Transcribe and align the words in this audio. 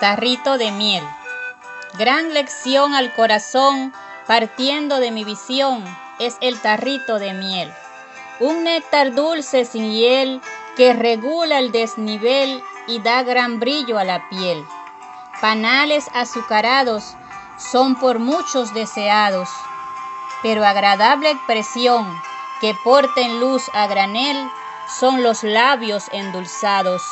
Tarrito 0.00 0.58
de 0.58 0.72
miel. 0.72 1.02
Gran 1.94 2.34
lección 2.34 2.94
al 2.94 3.14
corazón, 3.14 3.94
partiendo 4.26 4.98
de 4.98 5.10
mi 5.10 5.24
visión, 5.24 5.82
es 6.18 6.36
el 6.42 6.60
tarrito 6.60 7.18
de 7.18 7.32
miel. 7.32 7.72
Un 8.38 8.64
néctar 8.64 9.14
dulce 9.14 9.64
sin 9.64 9.90
hiel 9.92 10.42
que 10.76 10.92
regula 10.92 11.58
el 11.60 11.72
desnivel 11.72 12.62
y 12.86 13.00
da 13.00 13.22
gran 13.22 13.58
brillo 13.58 13.98
a 13.98 14.04
la 14.04 14.28
piel. 14.28 14.62
Panales 15.40 16.04
azucarados 16.12 17.14
son 17.56 17.96
por 17.96 18.18
muchos 18.18 18.74
deseados, 18.74 19.48
pero 20.42 20.66
agradable 20.66 21.30
expresión 21.30 22.06
que 22.60 22.74
porten 22.84 23.40
luz 23.40 23.62
a 23.72 23.86
granel 23.86 24.46
son 25.00 25.22
los 25.22 25.42
labios 25.42 26.04
endulzados. 26.12 27.02